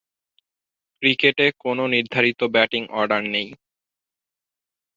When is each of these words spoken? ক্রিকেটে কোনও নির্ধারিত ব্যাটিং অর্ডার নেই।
ক্রিকেটে 1.01 1.45
কোনও 1.63 1.83
নির্ধারিত 1.87 2.39
ব্যাটিং 2.53 2.83
অর্ডার 2.91 3.21
নেই। 3.25 3.47